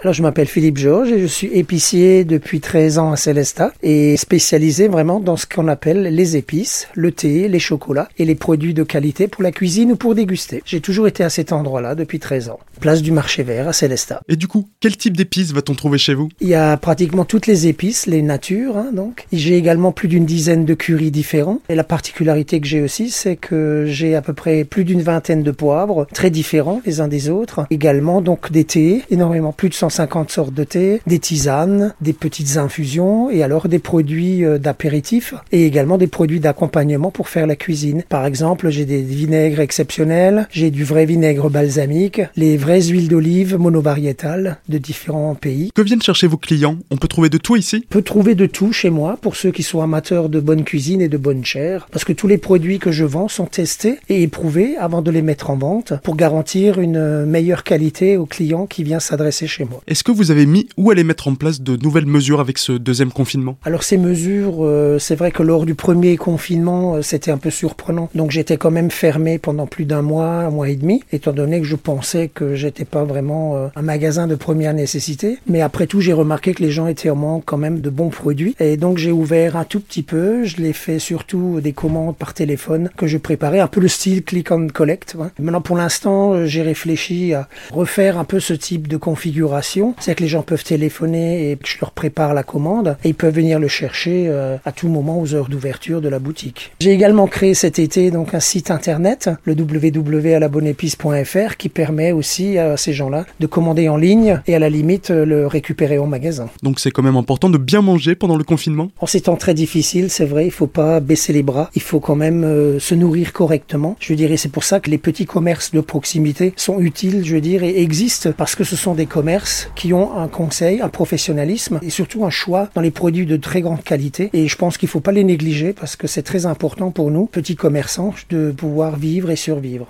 [0.00, 4.16] Alors je m'appelle Philippe Georges et je suis épicier depuis 13 ans à Célestat et
[4.16, 8.74] spécialisé vraiment dans ce qu'on appelle les épices, le thé, les chocolats et les produits
[8.74, 10.62] de qualité pour la cuisine ou pour déguster.
[10.64, 12.60] J'ai toujours été à cet endroit-là depuis 13 ans.
[12.78, 14.20] Place du marché vert à Célestat.
[14.28, 16.28] Et du coup, quel type d'épices va-t-on trouver chez vous?
[16.40, 19.26] Il y a pratiquement toutes les épices, les natures hein, donc.
[19.32, 23.34] J'ai également plus d'une dizaine de currys différents et la particularité que j'ai aussi c'est
[23.34, 27.30] que j'ai à peu près plus d'une vingtaine de poivres très différents les uns des
[27.30, 27.66] autres.
[27.70, 32.58] Également donc des thés, énormément plus de 150 sortes de thé, des tisanes, des petites
[32.58, 37.56] infusions et alors des produits euh, d'apéritif et également des produits d'accompagnement pour faire la
[37.56, 38.02] cuisine.
[38.08, 43.56] Par exemple, j'ai des vinaigres exceptionnels, j'ai du vrai vinaigre balsamique, les vraies huiles d'olive
[43.56, 45.70] monovariétales de différents pays.
[45.74, 46.76] Que viennent chercher vos clients?
[46.90, 47.86] On peut trouver de tout ici?
[47.90, 51.00] On peut trouver de tout chez moi pour ceux qui sont amateurs de bonne cuisine
[51.00, 54.22] et de bonne chair parce que tous les produits que je vends sont testés et
[54.22, 58.82] éprouvés avant de les mettre en vente pour garantir une meilleure qualité aux clients qui
[58.82, 59.77] viennent s'adresser chez moi.
[59.86, 62.72] Est-ce que vous avez mis ou allez mettre en place de nouvelles mesures avec ce
[62.72, 63.56] deuxième confinement?
[63.64, 67.50] Alors ces mesures, euh, c'est vrai que lors du premier confinement, euh, c'était un peu
[67.50, 68.08] surprenant.
[68.14, 71.60] Donc j'étais quand même fermé pendant plus d'un mois, un mois et demi, étant donné
[71.60, 75.38] que je pensais que j'étais pas vraiment euh, un magasin de première nécessité.
[75.46, 78.10] Mais après tout, j'ai remarqué que les gens étaient en manque quand même de bons
[78.10, 78.54] produits.
[78.60, 80.44] Et donc j'ai ouvert un tout petit peu.
[80.44, 84.22] Je l'ai fait surtout des commandes par téléphone que je préparais, un peu le style
[84.22, 85.16] click and collect.
[85.20, 85.30] hein.
[85.38, 89.67] Maintenant pour l'instant, j'ai réfléchi à refaire un peu ce type de configuration.
[89.74, 93.34] C'est-à-dire que les gens peuvent téléphoner et je leur prépare la commande et ils peuvent
[93.34, 96.72] venir le chercher euh, à tout moment aux heures d'ouverture de la boutique.
[96.80, 102.76] J'ai également créé cet été donc un site internet, le www.alabonépice.fr qui permet aussi à
[102.76, 106.48] ces gens-là de commander en ligne et à la limite euh, le récupérer en magasin.
[106.62, 108.90] Donc c'est quand même important de bien manger pendant le confinement?
[109.00, 112.00] En ces temps très difficiles, c'est vrai, il faut pas baisser les bras, il faut
[112.00, 113.96] quand même euh, se nourrir correctement.
[114.00, 117.40] Je dirais c'est pour ça que les petits commerces de proximité sont utiles, je veux
[117.40, 121.80] dire, et existent parce que ce sont des commerces qui ont un conseil, un professionnalisme
[121.82, 124.30] et surtout un choix dans les produits de très grande qualité.
[124.32, 127.26] Et je pense qu'il faut pas les négliger parce que c'est très important pour nous,
[127.26, 129.88] petits commerçants, de pouvoir vivre et survivre.